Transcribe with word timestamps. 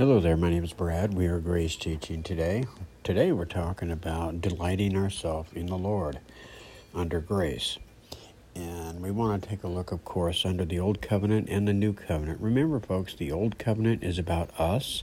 Hello 0.00 0.18
there, 0.18 0.34
my 0.34 0.48
name 0.48 0.64
is 0.64 0.72
Brad. 0.72 1.12
We 1.12 1.26
are 1.26 1.40
Grace 1.40 1.76
Teaching 1.76 2.22
today. 2.22 2.64
Today 3.04 3.32
we're 3.32 3.44
talking 3.44 3.90
about 3.90 4.40
delighting 4.40 4.96
ourselves 4.96 5.52
in 5.52 5.66
the 5.66 5.76
Lord 5.76 6.20
under 6.94 7.20
grace. 7.20 7.76
And 8.54 9.02
we 9.02 9.10
want 9.10 9.42
to 9.42 9.48
take 9.50 9.62
a 9.62 9.68
look, 9.68 9.92
of 9.92 10.02
course, 10.06 10.46
under 10.46 10.64
the 10.64 10.80
Old 10.80 11.02
Covenant 11.02 11.50
and 11.50 11.68
the 11.68 11.74
New 11.74 11.92
Covenant. 11.92 12.40
Remember, 12.40 12.80
folks, 12.80 13.12
the 13.12 13.30
Old 13.30 13.58
Covenant 13.58 14.02
is 14.02 14.18
about 14.18 14.58
us, 14.58 15.02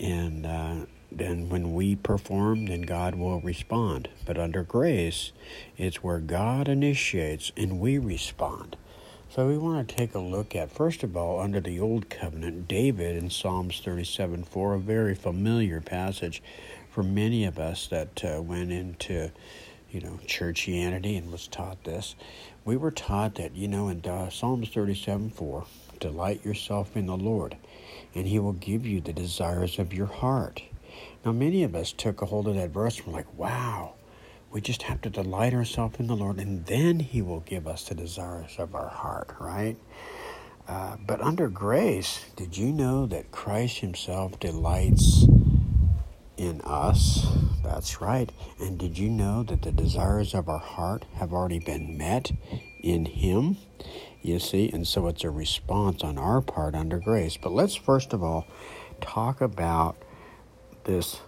and 0.00 0.46
uh, 0.46 0.86
then 1.10 1.50
when 1.50 1.74
we 1.74 1.94
perform, 1.94 2.64
then 2.64 2.80
God 2.80 3.16
will 3.16 3.42
respond. 3.42 4.08
But 4.24 4.38
under 4.38 4.62
grace, 4.62 5.32
it's 5.76 6.02
where 6.02 6.20
God 6.20 6.68
initiates 6.68 7.52
and 7.54 7.78
we 7.78 7.98
respond. 7.98 8.78
So 9.34 9.48
we 9.48 9.56
want 9.56 9.88
to 9.88 9.96
take 9.96 10.14
a 10.14 10.18
look 10.18 10.54
at, 10.54 10.70
first 10.70 11.02
of 11.02 11.16
all, 11.16 11.40
under 11.40 11.58
the 11.58 11.80
Old 11.80 12.10
Covenant, 12.10 12.68
David 12.68 13.16
in 13.16 13.30
Psalms 13.30 13.80
37 13.82 14.44
4, 14.44 14.74
a 14.74 14.78
very 14.78 15.14
familiar 15.14 15.80
passage 15.80 16.42
for 16.90 17.02
many 17.02 17.46
of 17.46 17.58
us 17.58 17.86
that 17.86 18.22
uh, 18.22 18.42
went 18.42 18.72
into, 18.72 19.32
you 19.90 20.02
know, 20.02 20.20
churchianity 20.26 21.16
and 21.16 21.32
was 21.32 21.48
taught 21.48 21.82
this. 21.84 22.14
We 22.66 22.76
were 22.76 22.90
taught 22.90 23.36
that, 23.36 23.56
you 23.56 23.68
know, 23.68 23.88
in 23.88 24.04
uh, 24.04 24.28
Psalms 24.28 24.68
37 24.68 25.30
4, 25.30 25.64
delight 25.98 26.44
yourself 26.44 26.94
in 26.94 27.06
the 27.06 27.16
Lord, 27.16 27.56
and 28.14 28.26
he 28.26 28.38
will 28.38 28.52
give 28.52 28.84
you 28.84 29.00
the 29.00 29.14
desires 29.14 29.78
of 29.78 29.94
your 29.94 30.08
heart. 30.08 30.62
Now, 31.24 31.32
many 31.32 31.62
of 31.62 31.74
us 31.74 31.92
took 31.92 32.20
a 32.20 32.26
hold 32.26 32.48
of 32.48 32.56
that 32.56 32.68
verse 32.68 32.98
and 32.98 33.06
were 33.06 33.14
like, 33.14 33.38
wow 33.38 33.94
we 34.52 34.60
just 34.60 34.82
have 34.82 35.00
to 35.00 35.10
delight 35.10 35.54
ourselves 35.54 35.98
in 35.98 36.06
the 36.06 36.16
Lord, 36.16 36.38
and 36.38 36.66
then 36.66 37.00
He 37.00 37.22
will 37.22 37.40
give 37.40 37.66
us 37.66 37.84
the 37.84 37.94
desires 37.94 38.56
of 38.58 38.74
our 38.74 38.88
heart, 38.88 39.34
right? 39.40 39.76
Uh, 40.68 40.96
but 41.04 41.20
under 41.22 41.48
grace, 41.48 42.26
did 42.36 42.56
you 42.56 42.70
know 42.70 43.06
that 43.06 43.32
Christ 43.32 43.78
Himself 43.78 44.38
delights 44.38 45.24
in 46.36 46.60
us? 46.62 47.26
That's 47.64 48.00
right. 48.00 48.30
And 48.60 48.78
did 48.78 48.98
you 48.98 49.08
know 49.08 49.42
that 49.44 49.62
the 49.62 49.72
desires 49.72 50.34
of 50.34 50.48
our 50.48 50.58
heart 50.58 51.06
have 51.14 51.32
already 51.32 51.58
been 51.58 51.96
met 51.96 52.30
in 52.82 53.06
Him? 53.06 53.56
You 54.20 54.38
see, 54.38 54.68
and 54.70 54.86
so 54.86 55.08
it's 55.08 55.24
a 55.24 55.30
response 55.30 56.04
on 56.04 56.18
our 56.18 56.40
part 56.42 56.74
under 56.74 56.98
grace. 56.98 57.36
But 57.36 57.52
let's 57.52 57.74
first 57.74 58.12
of 58.12 58.22
all 58.22 58.46
talk 59.00 59.40
about 59.40 59.96
this 60.84 61.20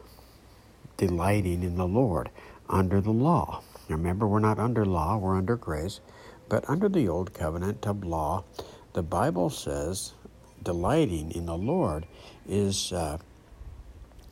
delighting 0.97 1.63
in 1.63 1.77
the 1.77 1.87
Lord 1.87 2.31
under 2.69 3.01
the 3.01 3.13
law. 3.13 3.63
Remember, 3.89 4.27
we're 4.27 4.39
not 4.39 4.59
under 4.59 4.85
law, 4.85 5.19
we're 5.19 5.37
under 5.37 5.57
grace. 5.57 6.01
But 6.49 6.69
under 6.69 6.89
the 6.89 7.09
old 7.09 7.33
covenant 7.33 7.87
of 7.87 8.05
law, 8.05 8.45
the 8.93 9.03
Bible 9.03 9.51
says 9.51 10.15
delighting 10.63 11.31
in 11.33 11.47
the 11.47 11.57
Lord 11.57 12.07
is, 12.49 12.93
uh, 12.93 13.19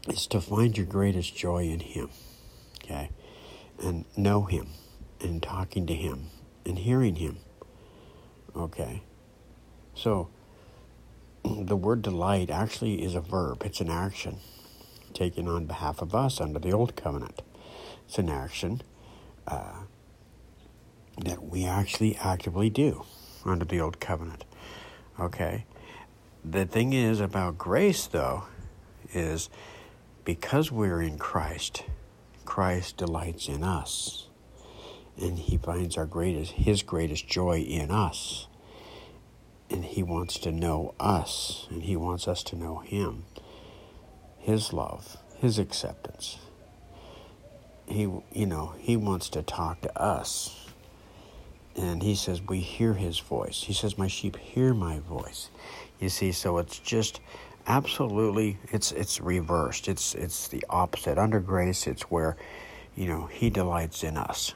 is 0.08 0.26
to 0.28 0.40
find 0.40 0.76
your 0.76 0.86
greatest 0.86 1.36
joy 1.36 1.64
in 1.64 1.80
Him. 1.80 2.10
Okay? 2.82 3.10
And 3.82 4.04
know 4.16 4.44
Him, 4.44 4.68
and 5.20 5.42
talking 5.42 5.86
to 5.86 5.94
Him, 5.94 6.26
and 6.64 6.78
hearing 6.78 7.16
Him. 7.16 7.38
Okay? 8.54 9.02
So, 9.94 10.28
the 11.44 11.76
word 11.76 12.02
delight 12.02 12.50
actually 12.50 13.02
is 13.02 13.14
a 13.14 13.20
verb, 13.20 13.62
it's 13.64 13.80
an 13.80 13.90
action 13.90 14.38
taken 15.12 15.46
on 15.46 15.66
behalf 15.66 16.00
of 16.00 16.14
us 16.14 16.40
under 16.40 16.58
the 16.58 16.72
old 16.72 16.96
covenant. 16.96 17.42
It's 18.06 18.18
an 18.18 18.28
action 18.28 18.82
uh, 19.46 19.82
that 21.18 21.42
we 21.42 21.64
actually 21.64 22.16
actively 22.16 22.70
do 22.70 23.04
under 23.44 23.64
the 23.64 23.80
old 23.80 24.00
covenant. 24.00 24.44
Okay? 25.18 25.66
The 26.44 26.66
thing 26.66 26.92
is 26.92 27.20
about 27.20 27.58
grace, 27.58 28.06
though, 28.06 28.44
is 29.12 29.48
because 30.24 30.72
we're 30.72 31.00
in 31.02 31.18
Christ, 31.18 31.84
Christ 32.44 32.96
delights 32.96 33.48
in 33.48 33.62
us. 33.62 34.28
And 35.20 35.38
he 35.38 35.58
finds 35.58 35.96
our 35.96 36.06
greatest 36.06 36.52
his 36.52 36.82
greatest 36.82 37.28
joy 37.28 37.58
in 37.58 37.90
us. 37.90 38.46
And 39.68 39.84
he 39.84 40.02
wants 40.02 40.38
to 40.40 40.52
know 40.52 40.94
us, 40.98 41.66
and 41.70 41.82
he 41.82 41.96
wants 41.96 42.26
us 42.28 42.42
to 42.44 42.56
know 42.56 42.78
him. 42.78 43.24
His 44.38 44.72
love, 44.72 45.16
his 45.36 45.58
acceptance, 45.58 46.38
he 47.86 48.02
you 48.02 48.46
know 48.46 48.74
he 48.78 48.96
wants 48.96 49.28
to 49.30 49.42
talk 49.42 49.80
to 49.82 50.00
us. 50.00 50.58
And 51.74 52.02
he 52.02 52.14
says 52.14 52.42
we 52.42 52.60
hear 52.60 52.94
his 52.94 53.18
voice. 53.18 53.62
He 53.62 53.72
says 53.72 53.96
my 53.96 54.08
sheep 54.08 54.36
hear 54.36 54.74
my 54.74 54.98
voice. 55.00 55.48
You 55.98 56.08
see 56.08 56.32
so 56.32 56.58
it's 56.58 56.78
just 56.78 57.20
absolutely 57.66 58.58
it's 58.70 58.92
it's 58.92 59.20
reversed. 59.20 59.88
It's 59.88 60.14
it's 60.14 60.48
the 60.48 60.64
opposite. 60.68 61.18
Under 61.18 61.40
grace 61.40 61.86
it's 61.86 62.02
where 62.02 62.36
you 62.94 63.06
know 63.06 63.26
he 63.26 63.50
delights 63.50 64.04
in 64.04 64.16
us 64.16 64.54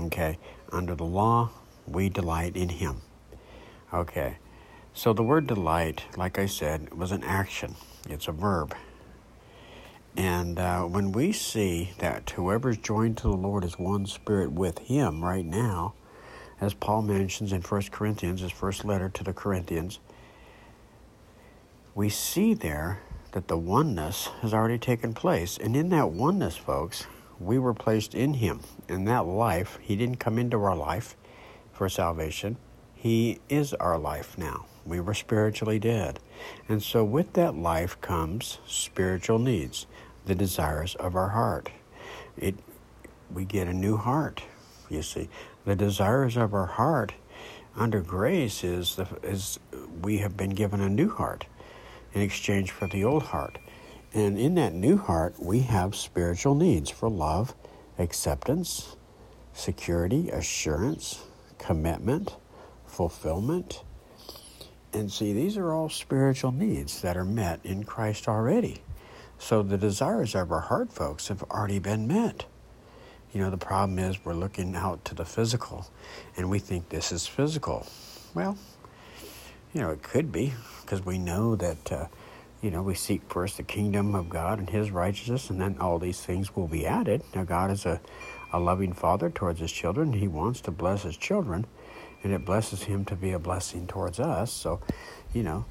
okay? 0.00 0.38
Under 0.72 0.94
the 0.94 1.04
law 1.04 1.50
we 1.86 2.08
delight 2.08 2.56
in 2.56 2.68
him 2.68 3.00
okay? 3.92 4.36
So 4.94 5.12
the 5.12 5.22
word 5.22 5.46
delight 5.46 6.02
like 6.16 6.38
i 6.38 6.46
said 6.46 6.94
was 6.94 7.12
an 7.12 7.22
action. 7.24 7.74
It's 8.08 8.28
a 8.28 8.32
verb 8.32 8.74
and 10.18 10.58
uh, 10.58 10.82
when 10.82 11.12
we 11.12 11.30
see 11.30 11.92
that 11.98 12.30
whoever's 12.30 12.76
joined 12.76 13.16
to 13.18 13.28
the 13.28 13.36
Lord 13.36 13.62
is 13.62 13.78
one 13.78 14.04
spirit 14.04 14.50
with 14.50 14.80
Him 14.80 15.22
right 15.22 15.46
now, 15.46 15.94
as 16.60 16.74
Paul 16.74 17.02
mentions 17.02 17.52
in 17.52 17.62
1 17.62 17.82
Corinthians, 17.92 18.40
his 18.40 18.50
first 18.50 18.84
letter 18.84 19.08
to 19.10 19.22
the 19.22 19.32
Corinthians, 19.32 20.00
we 21.94 22.08
see 22.08 22.52
there 22.52 23.00
that 23.30 23.46
the 23.46 23.56
oneness 23.56 24.26
has 24.40 24.52
already 24.52 24.76
taken 24.76 25.14
place. 25.14 25.56
And 25.56 25.76
in 25.76 25.90
that 25.90 26.10
oneness, 26.10 26.56
folks, 26.56 27.06
we 27.38 27.60
were 27.60 27.74
placed 27.74 28.12
in 28.12 28.34
Him. 28.34 28.62
In 28.88 29.04
that 29.04 29.24
life, 29.24 29.78
He 29.80 29.94
didn't 29.94 30.18
come 30.18 30.36
into 30.36 30.60
our 30.64 30.74
life 30.74 31.16
for 31.72 31.88
salvation, 31.88 32.56
He 32.92 33.38
is 33.48 33.72
our 33.74 33.96
life 33.96 34.36
now. 34.36 34.66
We 34.84 34.98
were 34.98 35.14
spiritually 35.14 35.78
dead. 35.78 36.18
And 36.68 36.82
so, 36.82 37.04
with 37.04 37.34
that 37.34 37.54
life 37.54 38.00
comes 38.00 38.58
spiritual 38.66 39.38
needs 39.38 39.86
the 40.28 40.34
desires 40.34 40.94
of 40.96 41.16
our 41.16 41.30
heart. 41.30 41.70
It, 42.36 42.54
we 43.32 43.44
get 43.44 43.66
a 43.66 43.72
new 43.72 43.96
heart, 43.96 44.42
you 44.88 45.02
see. 45.02 45.28
The 45.64 45.74
desires 45.74 46.36
of 46.36 46.54
our 46.54 46.66
heart 46.66 47.14
under 47.76 48.00
grace 48.00 48.62
is, 48.62 48.96
the, 48.96 49.08
is 49.22 49.58
we 50.02 50.18
have 50.18 50.36
been 50.36 50.50
given 50.50 50.80
a 50.80 50.88
new 50.88 51.08
heart 51.08 51.46
in 52.12 52.20
exchange 52.20 52.70
for 52.70 52.86
the 52.86 53.04
old 53.04 53.24
heart. 53.24 53.58
And 54.12 54.38
in 54.38 54.54
that 54.56 54.74
new 54.74 54.98
heart, 54.98 55.34
we 55.38 55.60
have 55.60 55.94
spiritual 55.94 56.54
needs 56.54 56.90
for 56.90 57.08
love, 57.10 57.54
acceptance, 57.98 58.96
security, 59.52 60.30
assurance, 60.30 61.22
commitment, 61.58 62.36
fulfillment. 62.86 63.82
And 64.92 65.10
see, 65.10 65.32
these 65.32 65.56
are 65.56 65.72
all 65.72 65.88
spiritual 65.88 66.52
needs 66.52 67.02
that 67.02 67.16
are 67.16 67.24
met 67.24 67.60
in 67.64 67.84
Christ 67.84 68.28
already. 68.28 68.82
So 69.38 69.62
the 69.62 69.78
desires 69.78 70.34
of 70.34 70.50
our 70.50 70.60
heart, 70.60 70.92
folks, 70.92 71.28
have 71.28 71.42
already 71.44 71.78
been 71.78 72.06
met. 72.06 72.44
You 73.32 73.40
know, 73.40 73.50
the 73.50 73.56
problem 73.56 73.98
is 73.98 74.24
we're 74.24 74.34
looking 74.34 74.74
out 74.74 75.04
to 75.06 75.14
the 75.14 75.24
physical 75.24 75.86
and 76.36 76.50
we 76.50 76.58
think 76.58 76.88
this 76.88 77.12
is 77.12 77.26
physical. 77.26 77.86
Well, 78.34 78.58
you 79.72 79.80
know, 79.80 79.90
it 79.90 80.02
could 80.02 80.32
be 80.32 80.54
because 80.80 81.04
we 81.04 81.18
know 81.18 81.54
that, 81.56 81.92
uh, 81.92 82.06
you 82.62 82.70
know, 82.70 82.82
we 82.82 82.94
seek 82.94 83.22
first 83.28 83.58
the 83.58 83.62
kingdom 83.62 84.14
of 84.14 84.28
God 84.28 84.58
and 84.58 84.68
His 84.68 84.90
righteousness, 84.90 85.50
and 85.50 85.60
then 85.60 85.76
all 85.78 85.98
these 85.98 86.20
things 86.20 86.56
will 86.56 86.66
be 86.66 86.86
added. 86.86 87.22
Now, 87.34 87.44
God 87.44 87.70
is 87.70 87.86
a, 87.86 88.00
a 88.52 88.58
loving 88.58 88.92
Father 88.92 89.30
towards 89.30 89.60
His 89.60 89.70
children. 89.70 90.14
He 90.14 90.26
wants 90.26 90.60
to 90.62 90.70
bless 90.70 91.02
His 91.02 91.16
children, 91.16 91.66
and 92.22 92.32
it 92.32 92.44
blesses 92.44 92.84
Him 92.84 93.04
to 93.04 93.14
be 93.14 93.32
a 93.32 93.38
blessing 93.38 93.86
towards 93.86 94.18
us. 94.18 94.50
So, 94.50 94.80
you 95.32 95.42
know, 95.42 95.66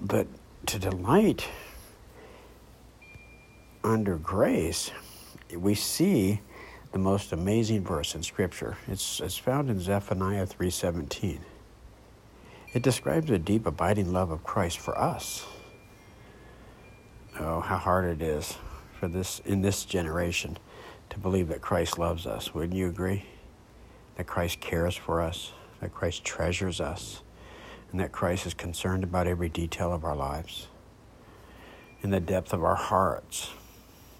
but 0.00 0.26
to 0.66 0.78
delight 0.78 1.46
under 3.84 4.16
grace, 4.16 4.90
we 5.54 5.74
see 5.74 6.40
the 6.92 6.98
most 6.98 7.32
amazing 7.32 7.84
verse 7.84 8.14
in 8.14 8.22
Scripture. 8.22 8.76
It's, 8.88 9.20
it's 9.20 9.36
found 9.36 9.68
in 9.68 9.78
Zephaniah 9.78 10.46
3.17. 10.46 11.38
It 12.72 12.82
describes 12.82 13.28
the 13.28 13.38
deep, 13.38 13.66
abiding 13.66 14.12
love 14.12 14.30
of 14.30 14.42
Christ 14.42 14.78
for 14.78 14.98
us. 14.98 15.46
Oh, 17.38 17.60
how 17.60 17.76
hard 17.76 18.04
it 18.06 18.22
is 18.22 18.56
for 18.98 19.08
this 19.08 19.40
in 19.44 19.60
this 19.60 19.84
generation 19.84 20.56
to 21.10 21.18
believe 21.18 21.48
that 21.48 21.60
Christ 21.60 21.98
loves 21.98 22.26
us. 22.26 22.54
Wouldn't 22.54 22.74
you 22.74 22.88
agree? 22.88 23.26
That 24.16 24.26
Christ 24.26 24.60
cares 24.60 24.96
for 24.96 25.20
us, 25.20 25.52
that 25.80 25.92
Christ 25.92 26.24
treasures 26.24 26.80
us, 26.80 27.22
and 27.90 28.00
that 28.00 28.12
Christ 28.12 28.46
is 28.46 28.54
concerned 28.54 29.04
about 29.04 29.26
every 29.26 29.48
detail 29.48 29.92
of 29.92 30.04
our 30.04 30.16
lives. 30.16 30.68
In 32.02 32.10
the 32.10 32.20
depth 32.20 32.52
of 32.52 32.62
our 32.62 32.76
hearts, 32.76 33.50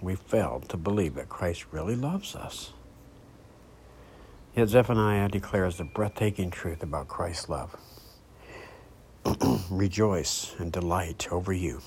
we 0.05 0.15
failed 0.15 0.69
to 0.69 0.77
believe 0.77 1.15
that 1.15 1.29
Christ 1.29 1.67
really 1.71 1.97
loves 1.97 2.35
us. 2.37 2.73
Yet 4.55 4.69
Zephaniah 4.69 5.29
declares 5.29 5.79
the 5.79 5.85
breathtaking 5.85 6.51
truth 6.51 6.83
about 6.83 7.09
Christ's 7.09 7.49
love. 7.49 7.75
Rejoice 9.71 10.55
and 10.59 10.71
delight 10.71 11.27
over 11.33 11.53
you. 11.53 11.81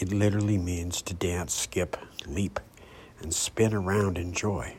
It 0.00 0.12
literally 0.12 0.58
means 0.58 1.02
to 1.02 1.14
dance, 1.14 1.54
skip, 1.54 1.96
leap, 2.26 2.60
and 3.20 3.34
spin 3.34 3.74
around 3.74 4.16
in 4.16 4.32
joy. 4.32 4.76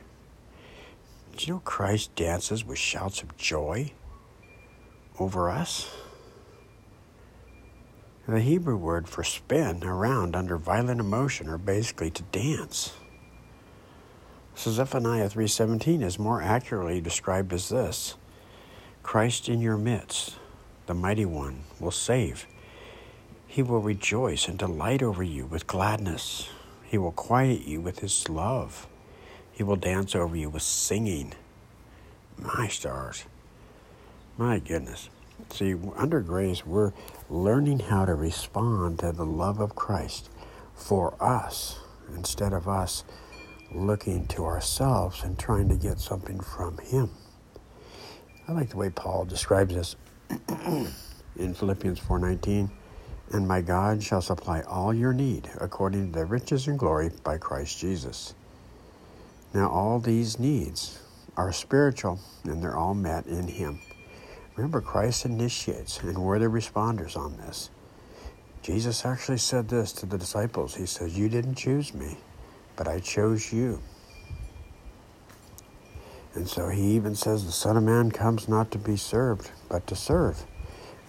Did 1.32 1.48
you 1.48 1.54
know 1.56 1.62
Christ 1.62 2.16
dances 2.16 2.64
with 2.64 2.78
shouts 2.78 3.22
of 3.22 3.36
joy 3.38 3.92
over 5.20 5.50
us? 5.50 5.90
The 8.32 8.40
Hebrew 8.40 8.78
word 8.78 9.10
for 9.10 9.26
spin 9.26 9.84
around 9.84 10.38
under 10.38 10.56
violent 10.56 11.02
emotion 11.02 11.50
or 11.50 11.58
basically 11.58 12.10
to 12.12 12.24
dance. 12.32 12.94
So 14.56 14.72
Zephaniah 14.72 15.28
3:17 15.28 16.02
is 16.02 16.18
more 16.18 16.42
accurately 16.42 17.02
described 17.02 17.52
as 17.52 17.68
this: 17.68 18.16
Christ 19.04 19.50
in 19.50 19.60
your 19.60 19.76
midst, 19.76 20.38
the 20.86 20.94
mighty 20.94 21.26
one, 21.26 21.64
will 21.78 21.92
save. 21.92 22.48
He 23.48 23.62
will 23.62 23.82
rejoice 23.82 24.48
and 24.48 24.58
delight 24.58 25.04
over 25.04 25.24
you 25.24 25.46
with 25.46 25.68
gladness. 25.68 26.48
He 26.84 26.98
will 26.98 27.12
quiet 27.12 27.64
you 27.68 27.82
with 27.82 28.00
his 28.00 28.30
love. 28.30 28.88
He 29.52 29.62
will 29.62 29.76
dance 29.76 30.16
over 30.16 30.38
you 30.38 30.50
with 30.50 30.64
singing. 30.64 31.34
My 32.38 32.70
stars. 32.70 33.26
My 34.38 34.60
goodness. 34.60 35.10
See, 35.50 35.76
under 35.96 36.22
grace, 36.22 36.66
we're 36.66 36.94
learning 37.30 37.80
how 37.80 38.06
to 38.06 38.16
respond 38.16 39.00
to 39.00 39.12
the 39.12 39.26
love 39.26 39.60
of 39.60 39.76
Christ 39.76 40.30
for 40.74 41.16
us 41.22 41.80
instead 42.16 42.54
of 42.54 42.68
us 42.68 43.04
looking 43.74 44.28
to 44.28 44.46
ourselves 44.46 45.24
and 45.24 45.38
trying 45.38 45.70
to 45.70 45.76
get 45.76 46.00
something 46.00 46.40
from 46.40 46.78
Him. 46.80 47.10
I 48.48 48.54
like 48.54 48.70
the 48.70 48.78
way 48.78 48.90
Paul 48.90 49.26
describes 49.26 49.74
this 49.74 49.96
in 51.38 51.54
Philippians 51.54 52.00
4:19, 52.00 52.70
"And 53.32 53.48
my 53.48 53.62
God 53.62 54.04
shall 54.04 54.22
supply 54.22 54.62
all 54.62 54.94
your 54.94 55.14
need 55.14 55.50
according 55.60 56.12
to 56.12 56.20
the 56.20 56.26
riches 56.26 56.68
and 56.68 56.78
glory 56.78 57.12
by 57.24 57.38
Christ 57.38 57.78
Jesus." 57.78 58.34
Now 59.54 59.70
all 59.70 60.00
these 60.00 60.40
needs 60.40 61.00
are 61.38 61.52
spiritual 61.52 62.20
and 62.44 62.62
they're 62.62 62.78
all 62.78 62.94
met 62.94 63.26
in 63.28 63.48
Him. 63.48 63.80
Remember, 64.56 64.82
Christ 64.82 65.26
initiates, 65.26 66.00
and 66.02 66.18
we're 66.18 66.40
the 66.40 66.46
responders 66.46 67.16
on 67.16 67.38
this. 67.38 67.70
Jesus 68.62 69.06
actually 69.06 69.38
said 69.38 69.70
this 69.70 69.92
to 69.94 70.06
the 70.06 70.18
disciples. 70.18 70.76
He 70.76 70.86
says, 70.86 71.18
You 71.18 71.30
didn't 71.30 71.56
choose 71.56 71.94
me, 71.94 72.18
but 72.76 72.88
I 72.88 73.00
chose 73.00 73.52
you. 73.52 73.80
And 76.34 76.48
so 76.48 76.70
he 76.70 76.96
even 76.96 77.16
says, 77.16 77.46
The 77.46 77.52
Son 77.52 77.76
of 77.76 77.84
Man 77.84 78.12
comes 78.12 78.48
not 78.48 78.72
to 78.72 78.78
be 78.78 78.96
served, 78.96 79.52
but 79.70 79.88
to 79.88 79.96
serve 79.96 80.46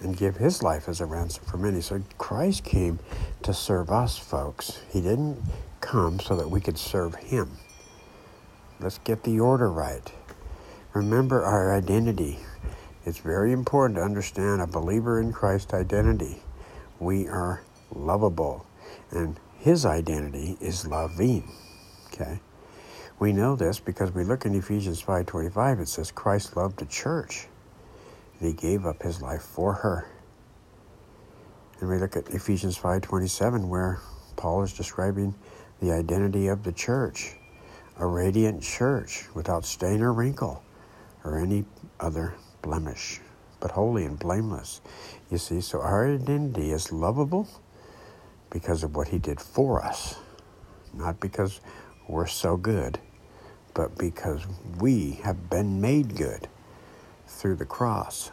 and 0.01 0.17
give 0.17 0.35
his 0.37 0.61
life 0.61 0.89
as 0.89 0.99
a 0.99 1.05
ransom 1.05 1.45
for 1.45 1.57
many. 1.57 1.81
So 1.81 2.01
Christ 2.17 2.63
came 2.63 2.99
to 3.43 3.53
serve 3.53 3.89
us, 3.89 4.17
folks. 4.17 4.79
He 4.89 5.01
didn't 5.01 5.41
come 5.81 6.19
so 6.19 6.35
that 6.35 6.49
we 6.49 6.59
could 6.59 6.77
serve 6.77 7.15
him. 7.15 7.51
Let's 8.79 8.97
get 8.99 9.23
the 9.23 9.39
order 9.39 9.71
right. 9.71 10.11
Remember 10.93 11.43
our 11.43 11.73
identity. 11.73 12.39
It's 13.05 13.19
very 13.19 13.51
important 13.51 13.97
to 13.97 14.03
understand 14.03 14.61
a 14.61 14.67
believer 14.67 15.19
in 15.19 15.33
Christ 15.33 15.73
identity. 15.73 16.41
We 16.99 17.27
are 17.27 17.61
lovable, 17.93 18.65
and 19.11 19.37
his 19.59 19.85
identity 19.85 20.57
is 20.61 20.87
loving. 20.87 21.51
Okay? 22.07 22.39
We 23.19 23.33
know 23.33 23.57
this 23.57 23.79
because 23.79 24.13
we 24.13 24.23
look 24.23 24.45
in 24.45 24.55
Ephesians 24.55 25.01
5:25 25.01 25.81
it 25.81 25.89
says 25.89 26.11
Christ 26.11 26.55
loved 26.55 26.79
the 26.79 26.85
church 26.85 27.47
and 28.39 28.47
he 28.47 28.53
gave 28.53 28.85
up 28.85 29.03
his 29.03 29.21
life 29.21 29.41
for 29.41 29.73
her. 29.73 30.07
And 31.79 31.89
we 31.89 31.97
look 31.97 32.15
at 32.15 32.29
Ephesians 32.29 32.77
5:27 32.77 33.67
where 33.67 33.99
Paul 34.37 34.63
is 34.63 34.73
describing 34.73 35.35
the 35.81 35.91
identity 35.91 36.47
of 36.47 36.63
the 36.63 36.71
church, 36.71 37.35
a 37.97 38.05
radiant 38.05 38.61
church 38.61 39.27
without 39.33 39.65
stain 39.65 40.01
or 40.01 40.13
wrinkle 40.13 40.63
or 41.23 41.37
any 41.37 41.65
other 41.99 42.33
blemish, 42.63 43.21
but 43.59 43.69
holy 43.69 44.05
and 44.05 44.17
blameless. 44.17 44.81
You 45.29 45.37
see, 45.37 45.61
so 45.61 45.79
our 45.79 46.11
identity 46.11 46.71
is 46.71 46.91
lovable 46.91 47.47
because 48.49 48.83
of 48.83 48.95
what 48.95 49.09
he 49.09 49.19
did 49.19 49.39
for 49.39 49.85
us, 49.85 50.15
not 50.93 51.19
because 51.19 51.61
we're 52.07 52.25
so 52.25 52.57
good, 52.57 52.97
but 53.75 53.95
because 53.97 54.41
we 54.79 55.19
have 55.23 55.49
been 55.49 55.79
made 55.79 56.15
good 56.15 56.47
through 57.27 57.55
the 57.55 57.65
cross. 57.65 58.31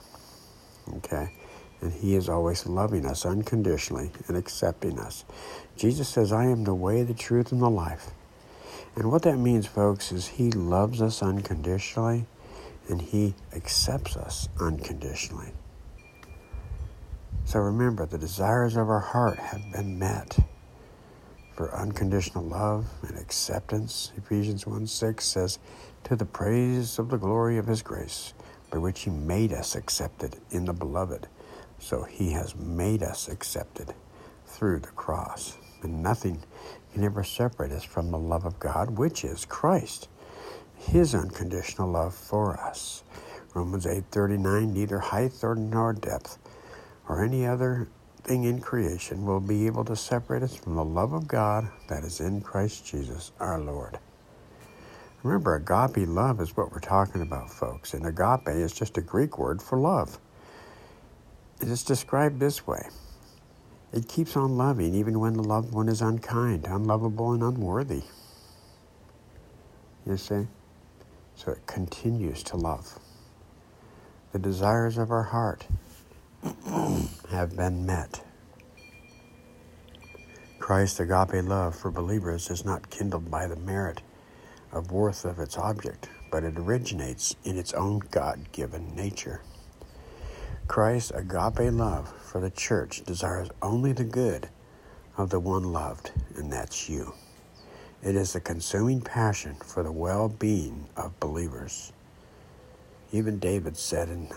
Okay? 0.97 1.35
And 1.81 1.93
he 1.93 2.15
is 2.15 2.29
always 2.29 2.67
loving 2.67 3.07
us 3.07 3.25
unconditionally 3.25 4.11
and 4.29 4.37
accepting 4.37 4.99
us. 4.99 5.25
Jesus 5.77 6.09
says, 6.09 6.33
I 6.33 6.45
am 6.47 6.65
the 6.65 6.75
way, 6.75 7.03
the 7.03 7.15
truth, 7.15 7.53
and 7.53 7.63
the 7.63 7.71
life. 7.71 8.11
And 8.97 9.11
what 9.11 9.23
that 9.23 9.39
means, 9.39 9.67
folks, 9.67 10.13
is 10.13 10.29
he 10.29 10.51
loves 10.51 11.01
us 11.01 11.23
unconditionally 11.23 12.27
and 12.91 13.01
He 13.01 13.35
accepts 13.55 14.17
us 14.17 14.49
unconditionally. 14.61 15.53
So 17.45 17.61
remember, 17.61 18.05
the 18.05 18.19
desires 18.19 18.77
of 18.77 18.91
our 18.91 19.01
heart 19.01 19.39
have 19.39 19.73
been 19.73 19.99
met 19.99 20.39
for 21.55 21.75
unconditional 21.75 22.45
love 22.45 22.87
and 23.07 23.19
acceptance. 23.19 24.13
Ephesians 24.17 24.67
1 24.67 24.87
6 24.87 25.25
says, 25.25 25.59
To 26.05 26.17
the 26.17 26.25
praise 26.25 26.99
of 26.99 27.09
the 27.11 27.17
glory 27.17 27.59
of 27.59 27.67
His 27.67 27.83
grace, 27.83 28.35
by 28.71 28.79
which 28.79 29.01
He 29.03 29.11
made 29.11 29.53
us 29.53 29.75
accepted 29.75 30.37
in 30.51 30.65
the 30.65 30.73
Beloved. 30.73 31.29
So 31.79 32.03
He 32.03 32.33
has 32.33 32.55
made 32.55 33.03
us 33.03 33.29
accepted 33.29 33.95
through 34.47 34.81
the 34.81 34.89
cross. 34.89 35.57
And 35.83 36.03
nothing 36.03 36.43
can 36.93 37.05
ever 37.05 37.25
separate 37.25 37.73
us 37.73 37.85
from 37.85 38.11
the 38.11 38.19
love 38.19 38.45
of 38.45 38.59
God, 38.59 38.99
which 38.99 39.25
is 39.25 39.45
Christ 39.45 40.09
his 40.81 41.15
unconditional 41.15 41.91
love 41.91 42.15
for 42.15 42.59
us. 42.59 43.05
Romans 43.55 43.87
8:39 43.87 44.73
neither 44.73 44.99
height 44.99 45.33
nor 45.43 45.93
depth 45.93 46.39
or 47.09 47.23
any 47.23 47.47
other 47.47 47.89
thing 48.23 48.45
in 48.45 48.61
creation 48.61 49.25
will 49.25 49.41
be 49.41 49.67
able 49.67 49.85
to 49.85 49.97
separate 49.97 50.43
us 50.43 50.55
from 50.55 50.75
the 50.75 50.85
love 50.85 51.13
of 51.13 51.29
God 51.29 51.69
that 51.89 52.05
is 52.05 52.21
in 52.21 52.41
Christ 52.41 52.87
Jesus 52.87 53.33
our 53.41 53.59
Lord. 53.59 53.99
Remember, 55.23 55.55
agape 55.55 56.09
love 56.09 56.41
is 56.41 56.57
what 56.57 56.73
we're 56.73 56.81
talking 56.81 57.21
about, 57.21 57.51
folks. 57.51 57.93
And 57.93 58.07
agape 58.07 58.49
is 58.49 58.73
just 58.73 58.97
a 58.97 59.03
Greek 59.03 59.39
word 59.39 59.61
for 59.61 59.79
love. 59.79 60.19
It 61.61 61.69
is 61.69 61.83
described 61.83 62.41
this 62.41 62.67
way 62.67 62.89
it 63.93 64.09
keeps 64.09 64.37
on 64.37 64.57
loving 64.57 64.95
even 64.95 65.19
when 65.19 65.35
the 65.35 65.43
loved 65.43 65.73
one 65.73 65.89
is 65.89 66.01
unkind, 66.01 66.65
unlovable, 66.67 67.33
and 67.33 67.43
unworthy. 67.43 68.03
You 70.07 70.17
see? 70.17 70.47
So 71.35 71.53
it 71.53 71.67
continues 71.67 72.43
to 72.45 72.57
love. 72.57 72.99
The 74.33 74.39
desires 74.39 74.99
of 74.99 75.11
our 75.11 75.25
heart 75.25 75.67
have 77.31 77.57
been 77.57 77.85
met. 77.85 78.23
Christ's 80.59 81.01
agape 81.01 81.45
love 81.45 81.75
for 81.75 81.91
believers 81.91 82.51
is 82.51 82.65
not 82.65 82.91
kindled 82.91 83.31
by 83.31 83.47
the 83.47 83.57
merit 83.57 84.03
of 84.73 84.93
worth 84.93 85.25
of 85.25 85.39
its 85.39 85.59
object, 85.59 86.09
but 86.31 86.45
it 86.45 86.57
originates 86.57 87.35
in 87.45 87.59
its 87.59 87.73
own 87.73 88.01
God 88.11 88.53
given 88.53 88.95
nature. 88.95 89.41
Christ's 90.69 91.11
agape 91.11 91.73
love 91.73 92.13
for 92.23 92.41
the 92.41 92.51
church 92.51 93.03
desires 93.05 93.49
only 93.61 93.93
the 93.93 94.05
good 94.05 94.49
of 95.17 95.31
the 95.31 95.41
one 95.41 95.73
loved, 95.73 96.13
and 96.37 96.53
that's 96.53 96.89
you. 96.89 97.13
It 98.03 98.17
is 98.17 98.35
a 98.35 98.41
consuming 98.41 99.03
passion 99.03 99.57
for 99.65 99.83
the 99.83 99.93
well 99.93 100.29
being 100.29 100.89
of 100.97 101.19
believers. 101.21 101.93
Even 103.13 103.39
David 103.39 103.77
said 103.77 104.09
in, 104.09 104.29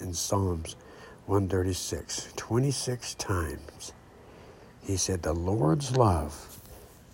in 0.00 0.14
Psalms 0.14 0.76
136, 1.26 2.28
26 2.36 3.14
times, 3.14 3.92
he 4.84 4.96
said, 4.96 5.22
The 5.22 5.32
Lord's 5.32 5.96
love 5.96 6.58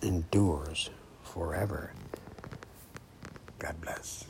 endures 0.01 0.91
forever. 1.23 1.91
God 3.59 3.81
bless. 3.81 4.25